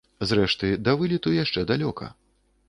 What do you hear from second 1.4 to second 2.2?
яшчэ далёка.